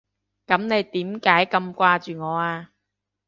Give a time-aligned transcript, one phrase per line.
[0.47, 2.71] 噉你點解咁掛住我啊？